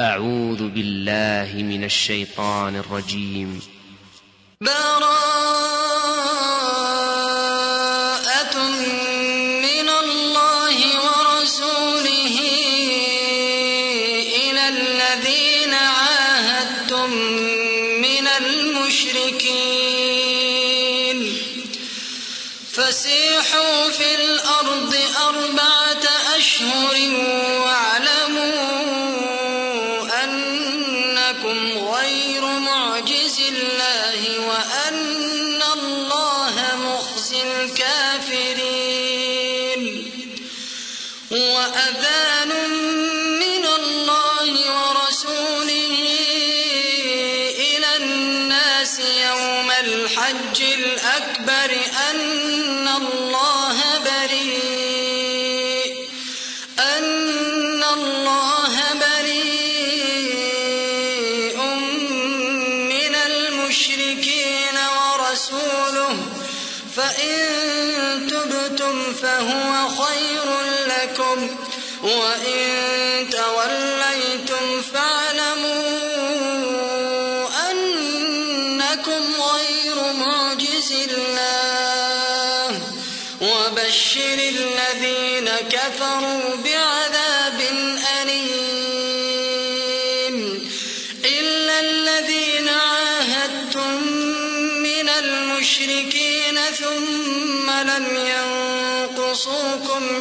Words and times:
أعوذ 0.00 0.68
بالله 0.68 1.62
من 1.62 1.84
الشيطان 1.84 2.76
الرجيم. 2.76 3.60
بارا 4.60 5.27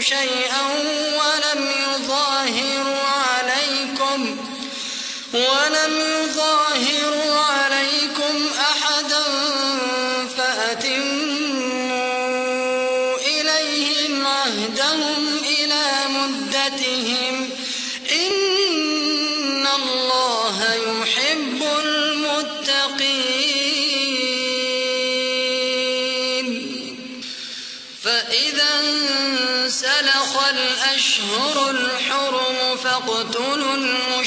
شيئا 0.09 0.46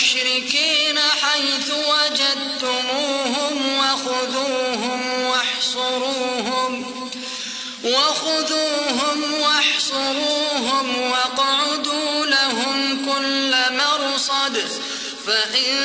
المشركين 0.00 0.98
حيث 0.98 1.70
وجدتموهم 1.70 3.56
وخذوهم 3.78 5.22
واحصروهم 5.22 6.72
وخذوهم 7.84 9.32
واحصروهم 9.40 11.10
واقعدوا 11.10 12.26
لهم 12.26 13.06
كل 13.12 13.54
مرصد 13.70 14.58
فإن 15.26 15.76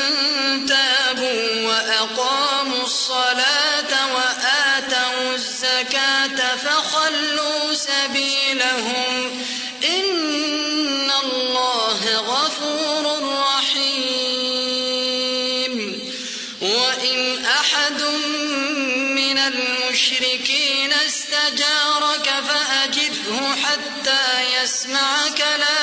تابوا 0.67 1.67
وأقاموا 1.67 2.44
معك 24.95 25.39
لا 25.39 25.74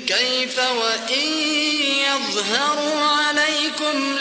كيف 0.07 0.59
وإن 0.59 1.27
يظهروا 2.07 3.03
عليكم 3.03 4.17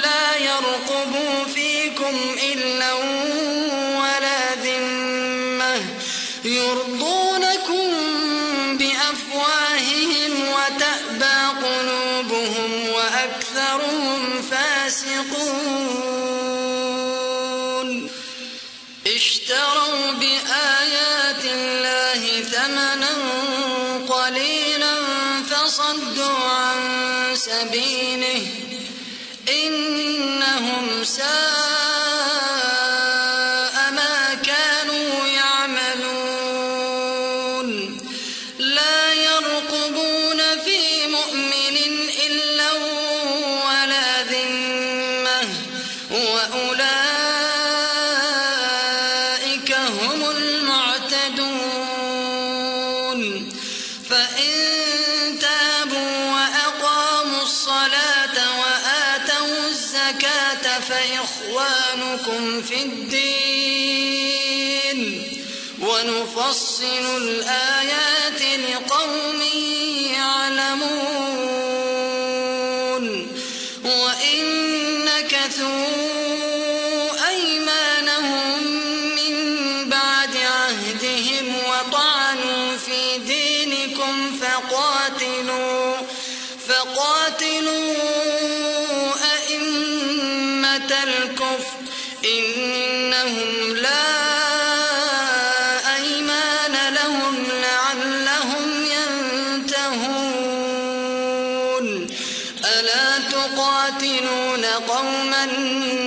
قوما 105.02 105.46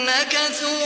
نكثوا 0.07 0.85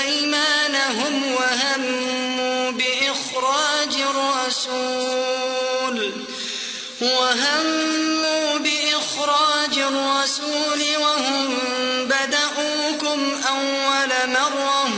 أيمانهم 0.00 1.34
وهموا 1.34 2.70
بإخراج 2.70 3.94
الرسول 4.10 5.96
وهموا 7.00 8.58
بإخراج 8.58 9.78
الرسول 9.78 10.80
وهم 11.02 11.58
بدأوكم 12.04 13.20
أول 13.48 14.10
مرة 14.26 14.88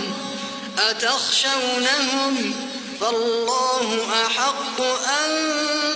أتخشونهم؟ 0.79 2.55
فالله 3.01 4.07
أحق 4.27 4.81
أن 5.09 5.31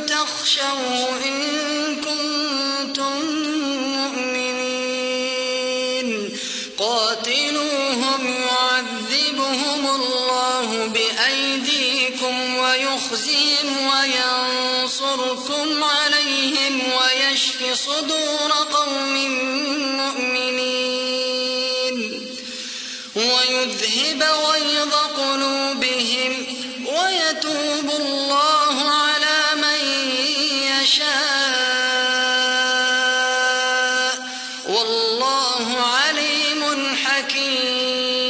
تخشوه 0.06 1.20
إن 1.24 1.55
صدور 17.86 18.50
قوم 18.52 19.14
مؤمنين 19.96 21.96
ويذهب 23.16 24.22
غيظ 24.22 24.94
قلوبهم 24.94 26.46
ويتوب 26.86 27.90
الله 28.00 28.90
على 28.90 29.62
من 29.62 29.80
يشاء. 30.82 31.56
والله 34.68 35.80
عليم 35.80 36.96
حكيم. 37.04 38.26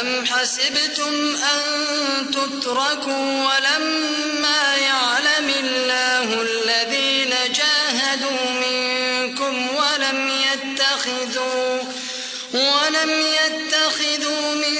أم 0.00 0.26
حسبتم 0.26 1.36
أن 1.36 1.60
تتركوا 2.30 3.46
ولما 3.46 4.76
يعلموا 4.76 5.07
ولم 12.88 13.10
يتخذوا 13.10 14.54
من 14.54 14.76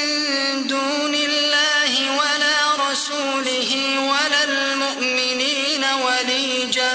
دون 0.66 1.14
الله 1.14 2.18
ولا 2.18 2.90
رسوله 2.90 3.70
ولا 4.00 4.44
المؤمنين 4.44 5.84
وليجة 5.84 6.92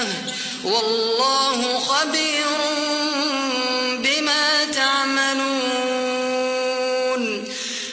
والله 0.64 1.78
خبير 1.78 2.46
بما 3.98 4.64
تعملون. 4.64 5.84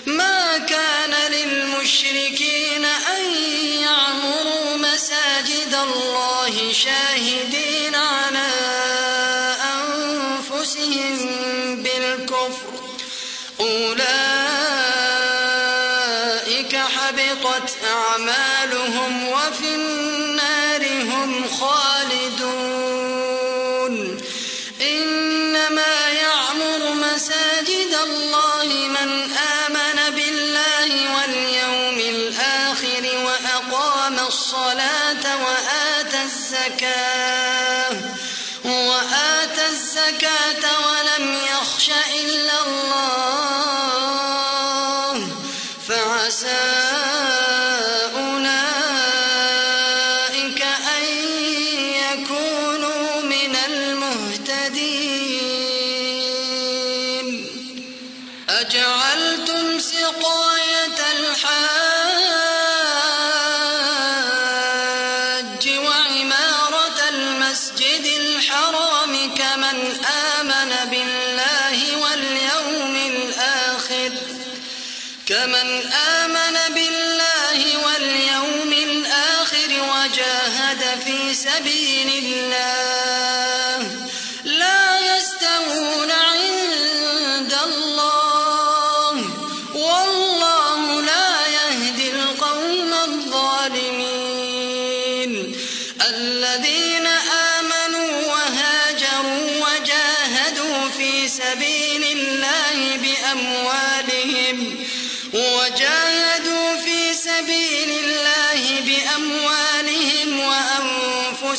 ما 0.05 0.57
كان 0.57 1.13
للمشركين 1.31 2.85
أن 2.85 3.35
يعمروا 3.81 4.77
مساجد 4.77 5.73
الله 5.83 6.73
شاهدين 6.73 7.95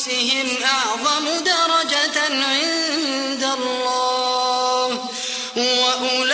أنفسهم 0.07 0.63
أعظم 0.65 1.25
درجة 1.45 2.21
عند 2.45 3.43
الله. 3.43 5.09
وأولئك 5.57 6.32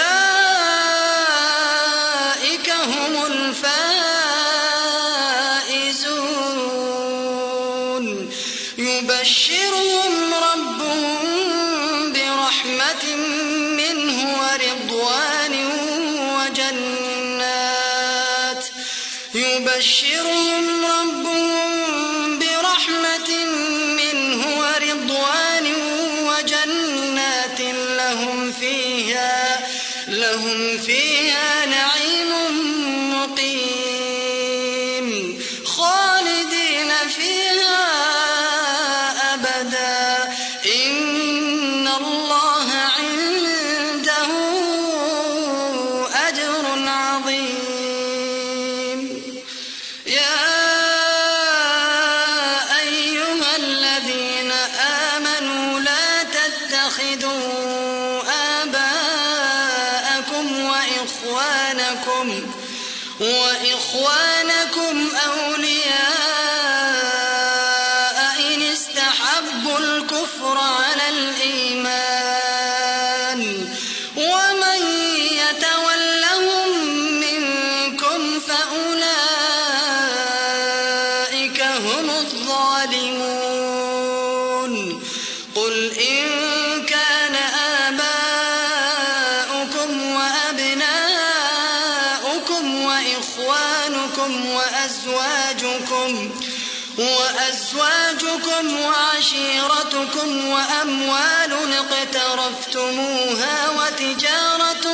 وعشيرتكم 99.38 100.48
وأموال 100.48 101.74
اقترفتموها 101.74 103.70
وتجارة 103.70 104.86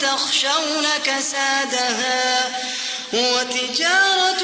تخشون 0.00 0.86
كسادها 1.04 2.50
وتجارة 3.12 4.42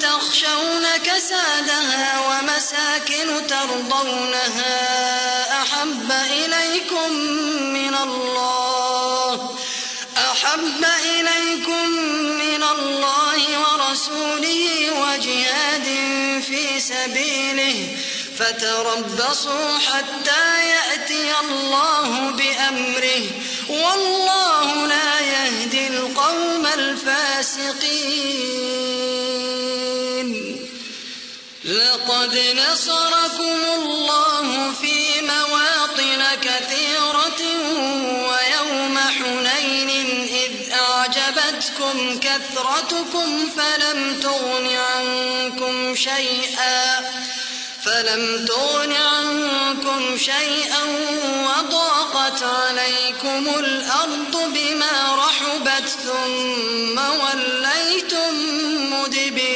تخشون 0.00 0.86
كسادها 1.04 2.20
ومساكن 2.28 3.46
ترضونها 3.46 4.76
أحب 5.62 6.12
إليكم 6.30 7.12
من 7.72 7.94
الله 7.94 9.50
أحب 10.16 10.84
إليكم 11.04 11.88
من 12.38 12.62
الله 12.62 13.40
ورسوله 13.60 14.90
وجهاد 15.00 15.84
في 16.46 16.80
سبيله 16.80 17.96
فتربصوا 18.38 19.78
حتى 19.78 20.68
يأتي 20.68 21.32
الله 21.40 22.30
بأمره. 22.30 23.24
والله 23.68 24.86
لا 24.86 25.20
يهدي 25.20 25.86
القوم 25.86 26.66
الفاسقين. 26.66 28.26
لقد 31.64 32.54
نصركم 32.56 33.64
الله 33.74 34.72
في 34.72 35.20
مواطن 35.20 36.22
كثيرة 36.42 37.40
ويوم 38.28 38.98
حنين 38.98 39.90
إذ 40.28 40.72
أعجبتكم 40.72 42.20
كثرتكم 42.20 43.50
فلم 43.56 44.20
تغن 44.20 44.66
عنكم 44.76 45.94
شيئا. 45.94 47.00
فلم 47.86 48.44
تغن 48.46 48.92
عنكم 48.92 50.18
شيئا 50.18 50.82
وضاقت 51.46 52.42
عليكم 52.42 53.48
الأرض 53.58 54.52
بما 54.54 55.14
رحبت 55.14 55.88
ثم 55.88 56.98
وليتم 56.98 58.34
مدبرين. 58.92 59.55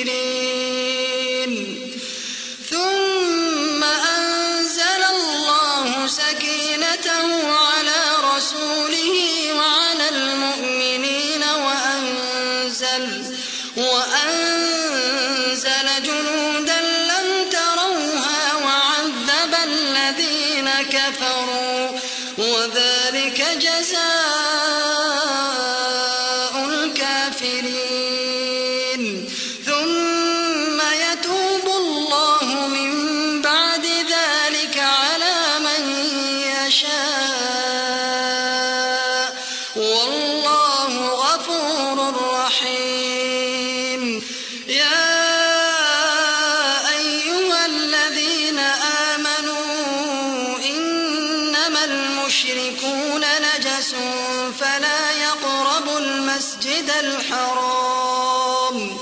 الحرام. 57.01 58.99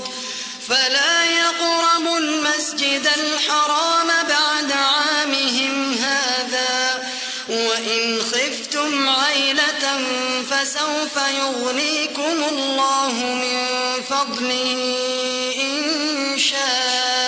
فلا 0.69 1.25
يقربوا 1.25 2.19
المسجد 2.19 3.09
الحرام 3.17 4.07
بعد 4.07 4.73
عامهم 4.73 5.95
هذا. 5.95 7.09
وإن 7.49 8.19
خفتم 8.23 9.09
عيلة 9.09 10.05
فسوف 10.51 11.17
يغنيكم 11.17 12.45
الله 12.49 13.13
من 13.13 13.67
فضله 14.11 14.97
إن 15.61 16.39
شاء. 16.39 17.28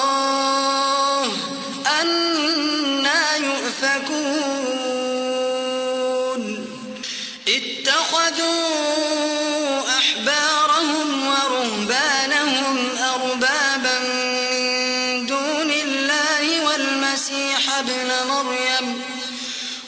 أربابا 13.41 13.99
من 13.99 15.25
دون 15.25 15.71
الله 15.71 16.61
والمسيح 16.65 17.77
ابن 17.77 18.11
مريم 18.27 19.01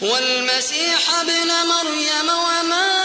والمسيح 0.01 1.00
ابن 1.22 1.48
مريم 1.67 2.29
وما 2.29 3.02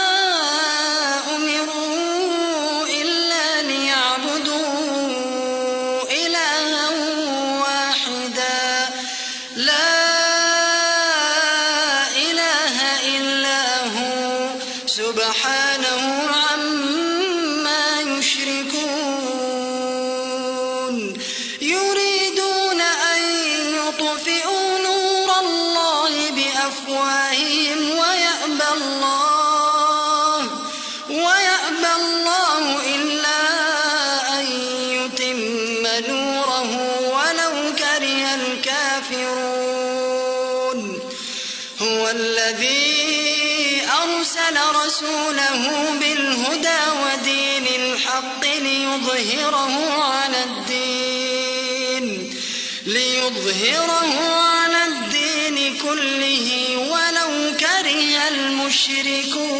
ليظهره 53.49 54.41
على 54.41 54.85
الدين 54.85 55.77
كله 55.77 56.77
ولو 56.77 57.57
كره 57.57 58.27
المشركون. 58.27 59.58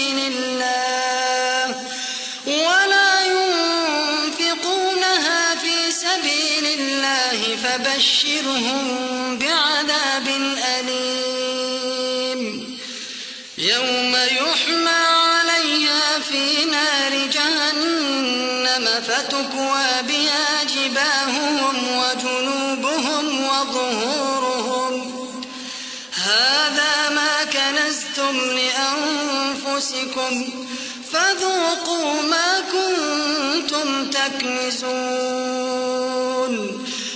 سبيل 0.00 0.18
الله 0.32 1.64
ولا 2.46 3.12
ينفقونها 4.32 5.42
في 5.54 5.92
سبيل 5.92 6.66
الله 6.80 7.56
فبشرهم 7.64 9.38
بعذاب 9.38 10.28
أليم. 10.78 12.40
يوم 13.58 14.16
يحمى 14.16 15.00
عليها 15.28 16.18
في 16.30 16.64
نار 16.64 17.12
جهنم 17.26 18.84
فتكوى 19.08 19.89
لأنفسكم 29.80 30.48
فذوقوا 31.12 32.22
ما 32.22 32.60
كنتم 32.72 34.10
تكنزون. 34.10 34.94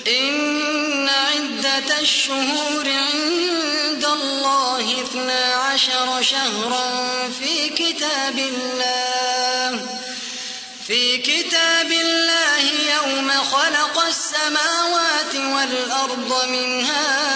إن 0.09 1.09
عدة 1.09 2.00
الشهور 2.00 2.88
عند 2.88 4.04
الله 4.04 5.02
اثنا 5.02 5.54
عشر 5.54 6.23
شهرا 6.23 6.90
في 7.40 7.68
كتاب 7.68 8.38
الله. 8.38 9.87
في 10.87 11.18
كتاب 11.18 11.92
الله 11.92 12.62
يوم 12.94 13.31
خلق 13.31 14.05
السماوات 14.07 15.35
والأرض 15.35 16.48
منها 16.48 17.35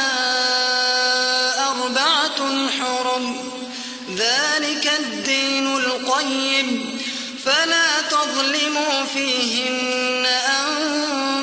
أربعة 1.71 2.69
حرم. 2.79 3.48
ذلك 4.59 4.92
الدين 5.01 5.77
القيم. 5.77 6.99
فلا 7.44 8.01
تظلموا 8.11 9.05
فيهن 9.14 10.27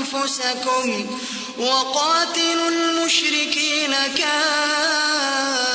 أنفسكم 0.03 1.17
وقاتلوا 1.57 2.69
المشركين 2.69 3.95
كافة. 4.17 5.74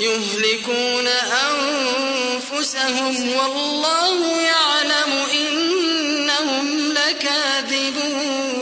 يهلكون 0.00 1.06
أنفسهم 1.48 3.14
والله 3.36 4.40
يعلم 4.40 5.12
إنهم 5.32 6.66
لكاذبون. 6.92 8.60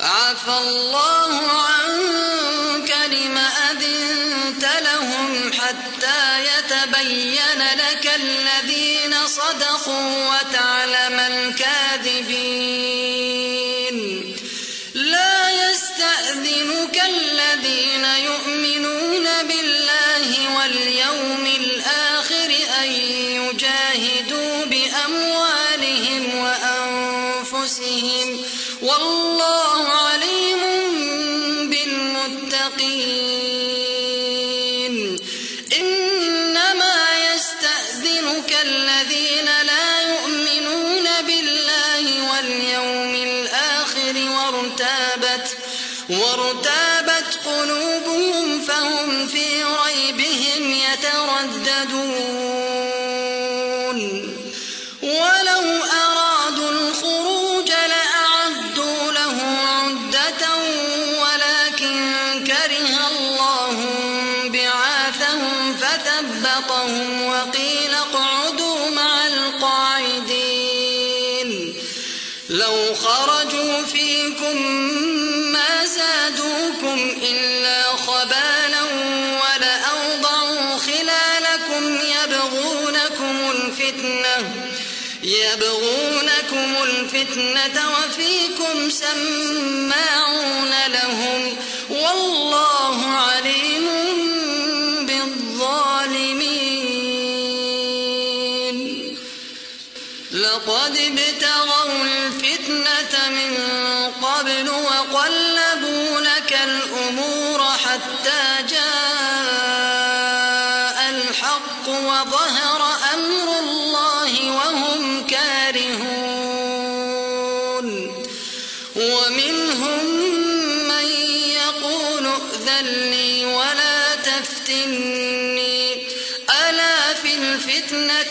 عفى 0.00 0.56
الله 0.60 1.32
عنك 1.50 2.90
لم 3.12 3.36
أذنت 3.70 4.64
لهم 4.82 5.52
حتى 5.52 6.22
يتبين 6.44 7.62
لك 7.74 8.04
الذين 8.14 9.14
صدقوا 9.26 10.10
وتعلم 10.28 11.16
الكاذبين. 11.20 13.05
الذين 17.02 18.04
يؤمنون 18.04 19.26
بالله 19.48 20.56
واليوم 20.56 21.46
الآخر 21.60 22.50
أن 22.82 22.92
يجاهدوا 23.40 24.64
بأموالهم 24.64 26.38
وأنفسهم 26.38 28.28
والله 28.82 29.88
عليم 29.88 30.75
الفتنة 87.36 87.82
وفيكم 87.90 88.90
سماعون 88.90 90.70
لهم 90.88 91.56
والله 91.90 92.75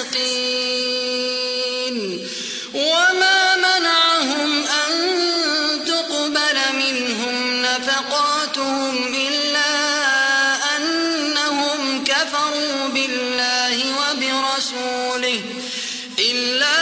الفاسقين 0.00 1.96
وما 2.74 3.56
منعهم 3.56 4.64
أن 4.64 4.92
تقبل 5.86 6.58
منهم 6.76 7.62
نفقاتهم 7.62 9.14
إلا 9.14 9.72
أنهم 10.76 12.04
كفروا 12.04 12.88
بالله 12.88 13.76
وبرسوله 14.00 15.40
إلا 16.18 16.80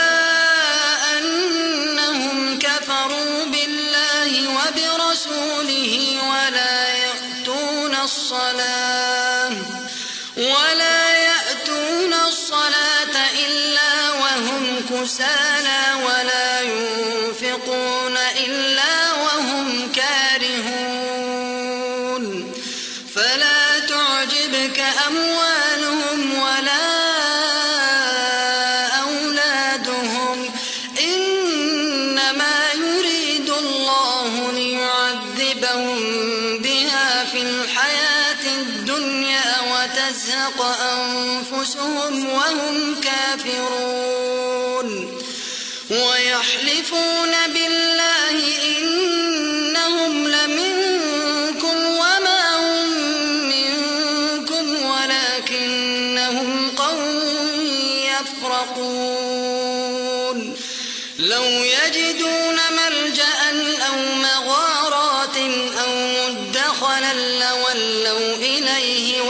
أنهم 1.17 2.59
كفروا 2.59 3.45
بالله 3.45 4.49
وبرسوله 4.49 6.17
ولا 6.29 6.87
يأتون 6.87 7.95
الصلاة 8.03 9.08
عَسَى 15.21 15.48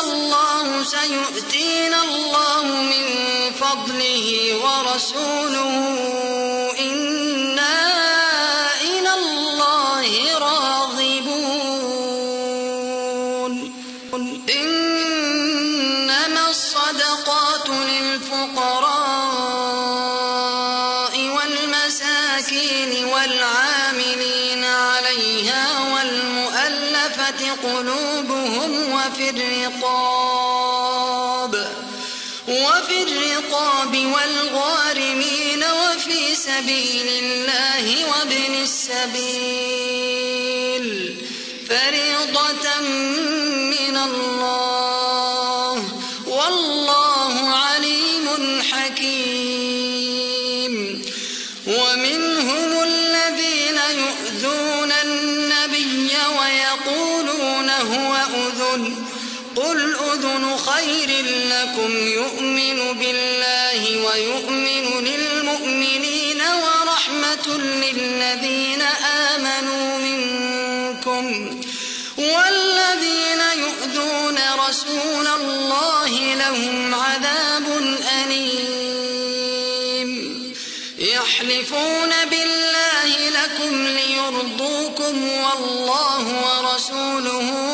الله 0.00 0.82
سيؤتينا 0.82 2.02
الله 2.02 2.64
من 2.64 3.06
فضله 3.52 4.54
ورسوله. 4.64 6.73
السبيل 38.84 39.73
ربكم 85.04 85.28
والله 85.28 86.24
ورسوله 86.44 87.73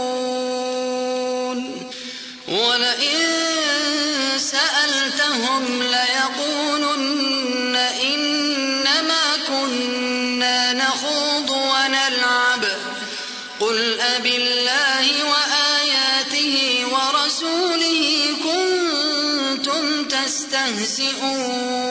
تستهزئون 20.51 21.90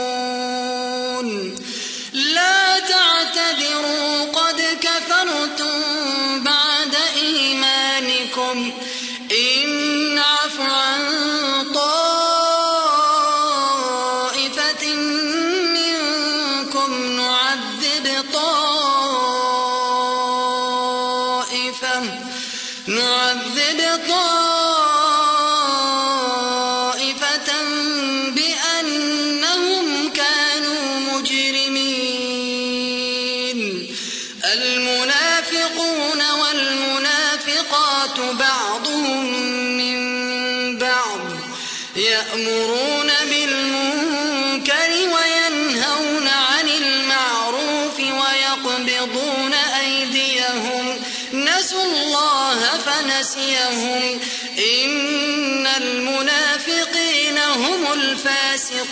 فنسيهم 53.30 54.20
إن 54.58 55.66
المنافقين 55.66 57.38
هم 57.38 57.92
الفاسقون. 57.92 58.90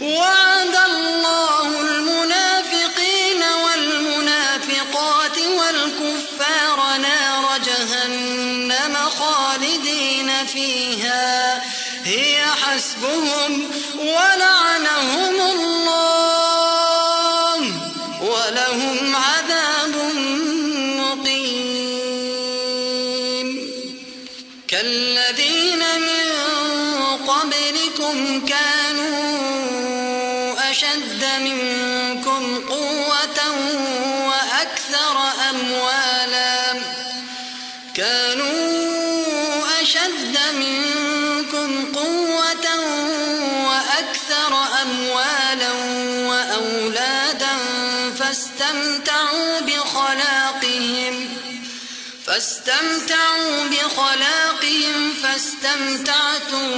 وعد 0.00 0.76
الله 0.86 1.80
المنافقين 1.80 3.42
والمنافقات 3.64 5.38
والكفار 5.38 6.96
نار 6.96 7.58
جهنم 7.66 8.96
خالدين 9.18 10.46
فيها. 10.46 11.62
هي 12.04 12.44
حسبهم 12.62 13.70
ولعنهم 13.98 15.40
الله. 15.40 15.75
بخلاقهم. 49.96 51.28
فاستمتعوا 52.26 53.64
بخلاقهم 53.64 55.14
فاستمتعتم 55.22 56.68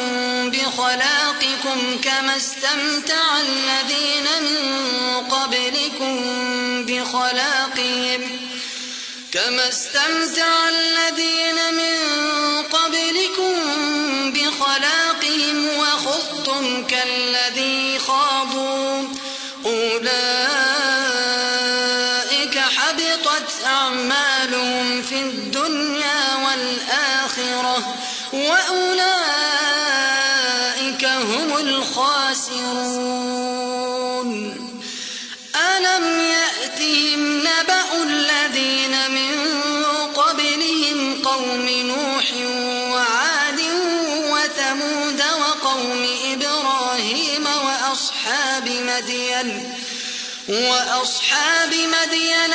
بخلاقكم 0.51 1.99
كما 2.05 2.37
استمتع 2.37 3.41
الذين 3.41 4.25
من 4.43 4.57
قبلكم 5.31 6.17
بخلاقهم. 6.87 8.39
كما 9.33 9.69
استمتع 9.69 10.69
الذين 10.69 11.75
من 11.75 11.97
قبلكم 12.63 13.55
بخلاقهم 14.33 15.69
وخضتم 15.79 16.87
كالذي 16.87 17.99
خاضوا. 17.99 19.09
أولئك 19.65 20.98
أعمالهم 23.89 25.03
في 25.03 25.21
الدنيا 25.21 26.37
والآخرة 26.45 27.95
وأولئك 28.33 29.05
هم 31.05 31.57
الخاسرون. 31.57 32.59
ألم 35.77 36.21
يأتهم 36.21 37.39
نبأ 37.39 38.03
الذين 38.03 39.11
من 39.11 39.35
قبلهم 40.15 41.23
قوم 41.23 41.69
نوح 41.69 42.33
وعاد 42.93 43.61
وثمود 44.33 45.23
وقوم 45.41 46.09
إبراهيم 46.33 47.47
وأصحاب 47.47 48.69
مدين 48.69 49.75
وأصحاب 50.49 51.75
مدين 51.75 52.55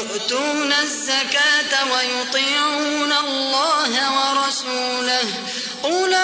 ويؤتون 0.00 0.72
الزكاة 0.72 1.92
ويطيعون 1.92 3.12
الله 3.12 3.92
ورسوله. 4.16 5.26
أولئك 5.84 6.20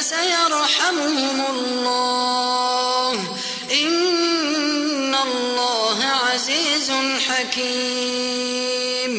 سيرحمهم 0.00 1.44
الله. 1.50 3.12
إن 3.72 5.14
الله 5.14 6.04
عزيز 6.04 6.90
حكيم. 7.28 9.14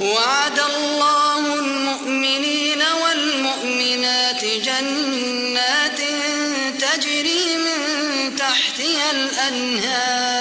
وعد 0.00 0.58
الله 0.58 1.54
المؤمنين 1.54 2.82
والمؤمنات 3.02 4.44
جنات 4.44 6.00
تجري 6.80 7.56
من 7.56 7.80
تحتها 8.36 9.10
الأنهار. 9.10 10.39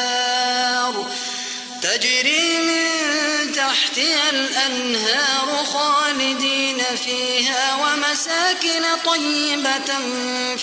الأنهار 4.29 5.65
خالدين 5.65 6.81
فيها 7.05 7.75
ومساكن 7.75 8.83
طيبة 9.05 9.99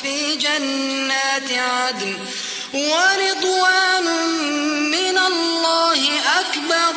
في 0.02 0.36
جنات 0.36 1.52
عدن 1.52 2.16
ورضوان 2.74 4.04
من 4.90 5.18
الله 5.18 6.00
أكبر. 6.40 6.94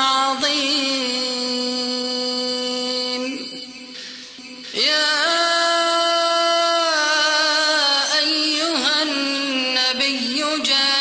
النبي 10.54 10.93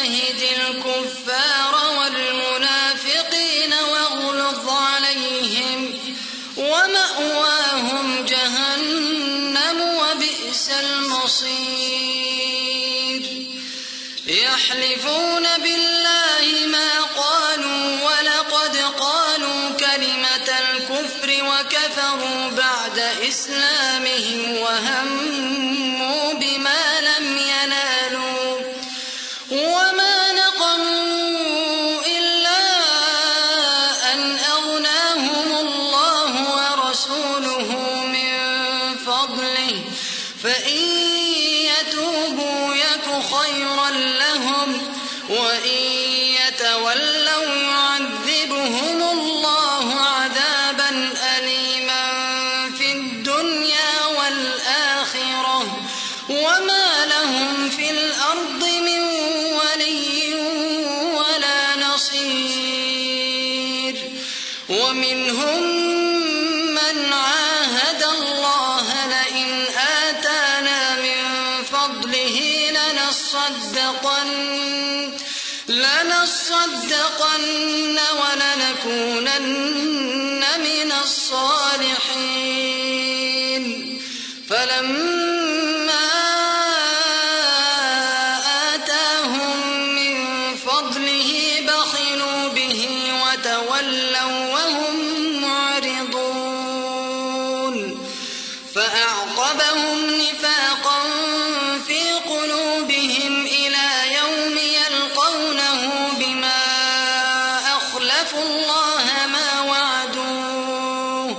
أخلفوا 108.25 108.43
الله 108.43 109.27
ما 109.33 109.61
وعدوه 109.61 111.37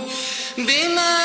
بما 0.58 1.25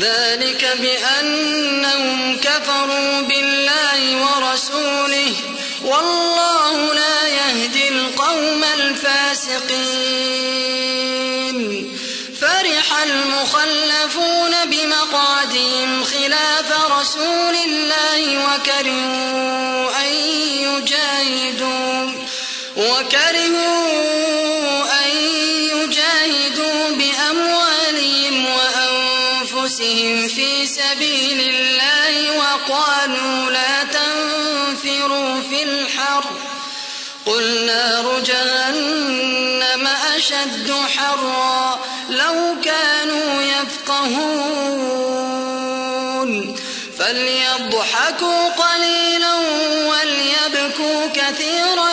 ذلك 0.00 0.76
بأنهم 0.80 2.36
كفروا 2.36 3.20
بالله 3.20 4.16
ورسوله 4.22 5.32
والله 5.84 6.94
لا 6.94 7.28
يهدي 7.28 7.88
القوم 7.88 8.64
الفاسقين. 8.78 10.16
فرح 12.40 13.02
المخلفون 13.02 14.54
بمقعدهم 14.64 16.04
خلاف 16.04 16.72
رسول 17.00 17.54
الله 17.68 18.20
وكرهوا 18.46 19.90
أن 20.02 20.12
يجاهدوا 20.62 22.12
وكرهوا 22.76 24.45
وأنفسهم 29.80 30.28
في 30.28 30.66
سبيل 30.66 31.40
الله 31.40 32.38
وقالوا 32.38 33.50
لا 33.50 33.84
تنفروا 33.84 35.40
في 35.50 35.62
الحر. 35.62 36.24
قل 37.26 37.66
نار 37.66 38.20
جهنم 38.20 39.88
أشد 40.16 40.72
حرا 40.96 41.80
لو 42.10 42.56
كانوا 42.64 43.42
يفقهون. 43.42 44.46
فليضحكوا 46.98 48.48
قليلا 48.48 49.34
وليبكوا 49.88 51.06
كثيرا 51.14 51.92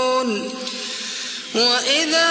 وإذا 1.55 2.29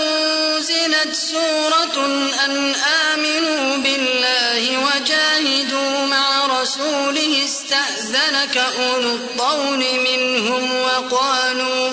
أنزلت 0.00 1.14
سورة 1.14 2.06
أن 2.44 2.74
آمنوا 3.14 3.76
بالله 3.76 4.78
وجاهدوا 4.86 6.06
مع 6.06 6.46
رسوله 6.60 7.44
استأذنك 7.44 8.56
أولو 8.56 9.10
الطول 9.14 9.78
منهم 9.78 10.82
وقالوا 10.82 11.90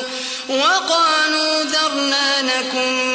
وقالوا 0.49 1.63
ذرنا 1.63 2.41
نكن 2.41 3.14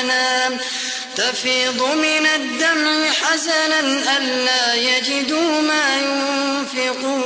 حزنا 0.03 0.57
تفيض 1.15 1.81
من 1.81 2.25
الدمع 2.25 3.09
حزنا 3.09 3.79
ألا 4.17 4.73
يجدوا 4.73 5.61
ما 5.61 5.97
ينفقون. 5.97 7.23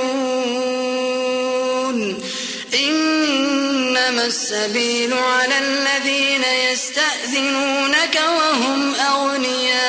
إنما 2.73 4.25
السبيل 4.25 5.13
على 5.13 5.57
الذين 5.57 6.43
يستأذنونك 6.43 8.21
وهم 8.37 8.95
أغنياء. 8.95 9.87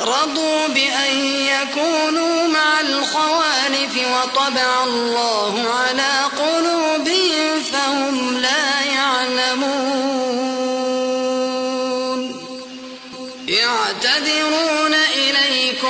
رضوا 0.00 0.66
بأن 0.68 1.26
يكونوا 1.26 2.48
مع 2.48 2.80
الخوالف 2.80 3.96
وطبع 3.96 4.84
الله 4.84 5.70
على 5.70 6.24
قلوبهم 6.38 7.62
فهم 7.72 8.38
لا 8.38 8.80
يعلمون. 8.94 10.11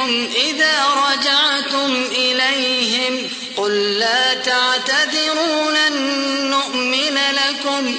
إليكم 0.05 0.29
إذا 0.37 0.85
رجعتم 1.09 2.05
إليهم 2.11 3.29
قل 3.57 3.99
لا 3.99 4.35
تعتذروا 4.35 5.71
لن 5.71 5.97
نؤمن 6.51 7.19
لكم 7.33 7.95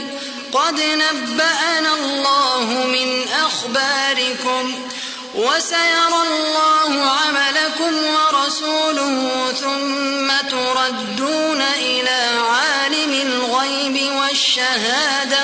قد 0.52 0.82
نبأنا 0.82 1.94
الله 1.94 2.66
من 2.88 3.26
أخباركم 3.46 4.90
وسيرى 5.36 6.22
الله 6.28 7.12
عملكم 7.12 7.94
ورسوله 8.06 9.52
ثم 9.62 10.48
تردون 10.50 11.62
إلى 11.62 12.40
عالم 12.50 13.14
الغيب 13.14 14.14
والشهادة 14.16 15.44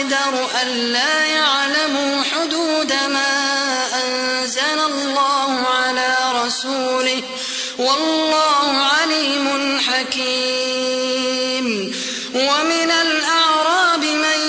وأجدر 0.00 0.48
ألا 0.62 1.24
يعلموا 1.26 2.22
حدود 2.22 2.92
ما 2.92 3.86
أنزل 4.04 4.78
الله 4.86 5.66
على 5.68 6.16
رسوله 6.44 7.22
والله 7.78 8.88
عليم 9.02 9.78
حكيم. 9.88 11.66
ومن 12.34 12.90
الأعراب 12.90 14.04
من 14.04 14.40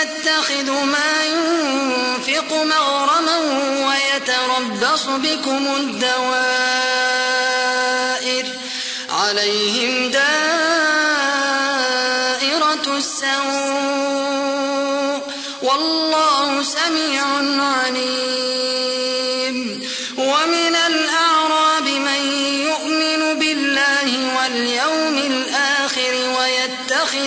يتخذ 0.00 0.70
ما 0.70 1.24
ينفق 1.24 2.52
مغرما 2.52 3.38
ويتربص 3.86 5.04
بكم 5.06 5.66
الدوائر 5.76 7.03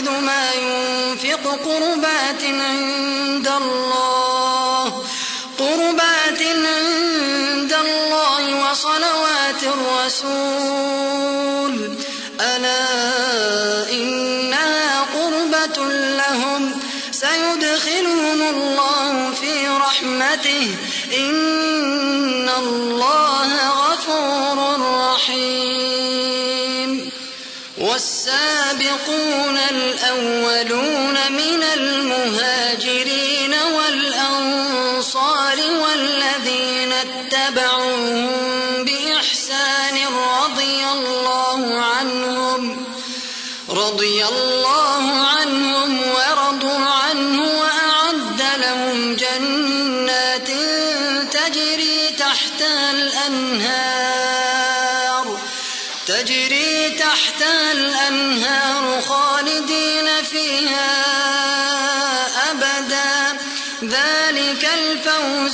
ويتخذ 0.07 0.19
ما 0.19 0.51
ينفق 0.53 1.59
قربات 1.65 2.43
عند 2.43 3.47
الله. 3.47 5.03
قربات 5.59 6.41
عند 6.41 7.73
الله 7.73 8.71
وصلوات 8.71 9.63
الرسول. 9.63 10.93
ألا 12.41 12.85
إنها 13.91 15.01
قربة 15.01 15.89
لهم. 15.93 16.79
سيدخلهم 17.11 18.41
الله 18.49 19.31
في 19.41 19.67
رحمته. 19.67 20.75
إن 21.17 22.49
الله 22.49 23.49
غفور 23.69 24.57
رحيم. 25.13 26.46
والسابقون 27.97 29.57
الأولون 29.57 31.17
من 31.31 31.63
المهاجرين 31.63 33.36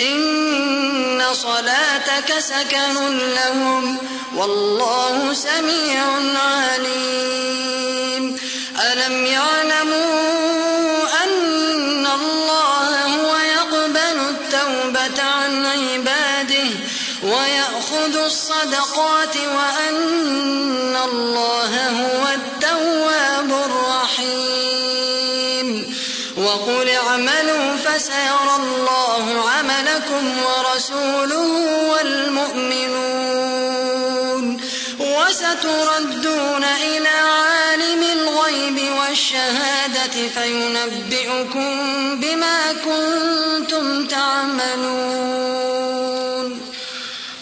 إن 0.00 1.22
صلاتك 1.32 2.38
سكن 2.38 3.18
لهم 3.18 3.98
والله 4.36 5.32
سميع 5.32 6.04
عليم. 6.44 8.36
ألم 8.92 9.26
يعلموا 9.26 11.06
أن 11.24 12.06
الله 12.06 13.04
هو 13.04 13.36
يقبل 13.36 14.18
التوبة 14.28 15.22
عن 15.22 15.66
عباده 15.66 16.68
ويأخذ 17.22 18.16
الصدقات 18.16 19.36
وأن 19.36 20.96
الله 21.04 21.90
هو 21.90 22.28
التواب 22.34 23.50
الرحيم. 23.70 24.86
وقل 26.36 26.88
اعملوا 26.88 27.76
فسيرى 27.76 28.56
الله 28.56 29.24
عملكم 29.50 29.75
ورسوله 30.14 31.50
والمؤمنون. 31.90 33.26
وستردون 35.00 36.64
إلى 36.64 37.08
عالم 37.08 38.02
الغيب 38.12 38.78
والشهادة 38.98 40.28
فينبئكم 40.34 41.70
بما 42.20 42.72
كنتم 42.72 44.06
تعملون. 44.06 45.46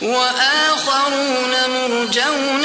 وآخرون 0.02 1.54
مرجون 1.68 2.64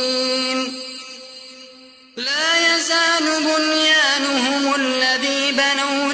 يزال 2.81 3.43
بنيانهم 3.43 4.75
الذي 4.75 5.51
بنوا 5.51 6.13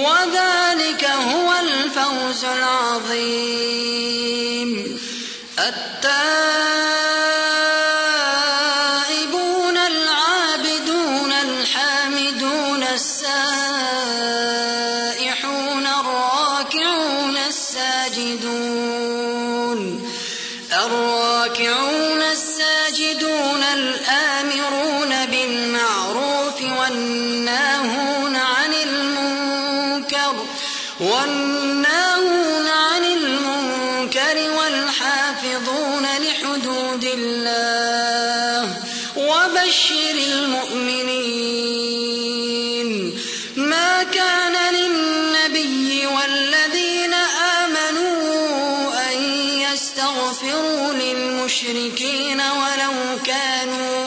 وذلك 0.00 1.04
هو 1.04 1.48
الفوز 1.52 2.44
العظيم. 2.44 3.90
التائبون 5.58 6.16
العابدون 9.76 11.32
الحامدون 11.32 12.82
السائحون 12.82 13.40
الراكعون 15.86 17.36
الساجدون. 17.36 18.80
الراكعون 20.72 22.22
الساجدون 22.22 23.62
الآمرون 23.62 25.26
بالمعروف 25.26 26.62
والناهون 26.62 27.29
للمشركين 51.70 52.40
ولو 52.40 53.18
كانوا 53.24 54.06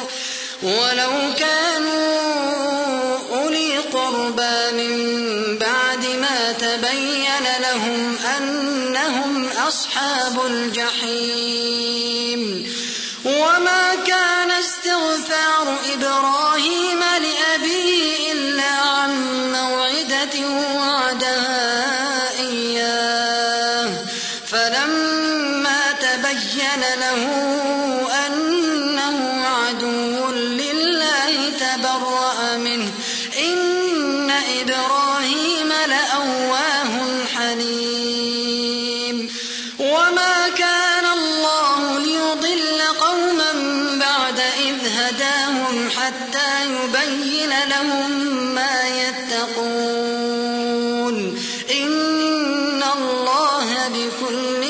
ولو 0.63 1.33
كانوا 1.39 3.17
أولي 3.31 3.77
قربى 3.77 4.71
من 4.71 5.57
بعد 5.57 6.05
ما 6.21 6.51
تبين 6.51 7.45
لهم 7.61 8.17
أنهم 8.37 9.47
أصحاب 9.67 10.45
الجحيم. 10.45 11.62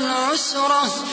العسرة 0.00 1.04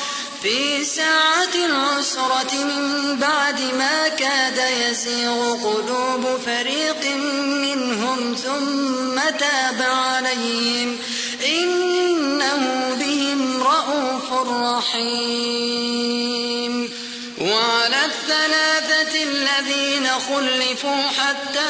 في 0.42 0.86
ساعة 0.86 1.56
العسرة 1.56 2.54
من 2.54 3.16
بعد 3.20 3.62
ما 3.62 4.08
كاد 4.08 4.62
يزيغ 4.90 5.54
قلوب 5.54 6.40
فريق 6.46 7.16
منهم 7.46 8.36
ثم 8.36 9.20
تاب 9.40 9.82
عليهم. 9.82 10.98
إنه 11.46 12.96
بهم 13.00 13.64
رءوف 13.64 14.34
رحيم. 14.64 15.96
وعلى 17.42 18.06
الثلاثة 18.06 19.24
الذين 19.24 20.08
خلفوا 20.08 21.04
حتى 21.18 21.70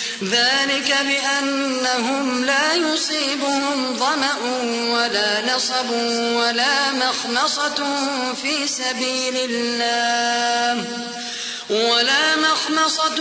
ذلك 0.23 0.95
بأنهم 1.01 2.45
لا 2.45 2.73
يصيبهم 2.73 3.95
ظمأ 3.99 4.37
ولا 4.93 5.55
نصب 5.55 5.91
ولا 6.35 6.91
مخمصة 6.91 7.85
في 8.41 8.67
سبيل 8.67 9.37
الله. 9.49 10.85
ولا 11.71 12.35
مخمصة 12.35 13.19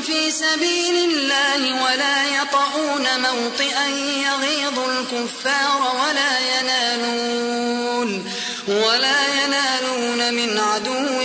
في 0.00 0.30
سبيل 0.30 0.96
الله 1.10 1.84
ولا 1.84 2.24
يطؤون 2.24 3.06
موطئا 3.20 3.88
يغيظ 4.26 4.78
الكفار 4.78 5.92
ولا 6.02 6.32
ينالون 6.60 8.32
ولا 8.68 9.44
ينالون 9.44 10.34
من 10.34 10.58
عدو 10.58 11.20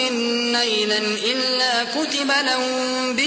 نيلا 0.51 0.97
إلا 0.97 1.83
كتب 1.83 2.31
لهم 2.41 3.15
به 3.15 3.26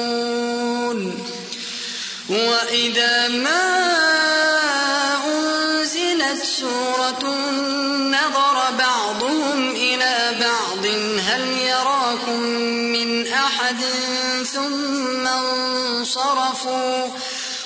انصرفوا 16.61 17.07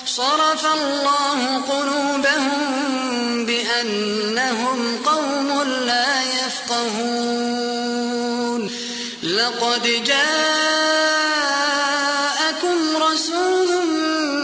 صرف 0.06 0.66
الله 0.66 1.60
قلوبهم 1.60 3.46
بأنهم 3.46 4.98
قوم 5.04 5.62
لا 5.62 6.22
يفقهون. 6.22 7.76
لقد 9.22 9.82
جاءكم 10.04 10.26
رسول 12.96 13.86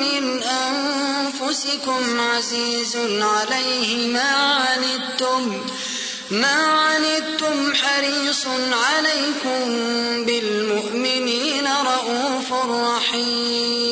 من 0.01 0.43
أنفسكم 0.43 2.21
عزيز 2.21 2.97
عليه 3.21 4.07
ما 4.13 4.33
عنتم 4.55 5.63
ما 6.31 6.67
عنتم 6.67 7.75
حريص 7.75 8.47
عليكم 8.73 9.61
بالمؤمنين 10.25 11.67
رؤوف 11.67 12.53
رحيم. 12.53 13.92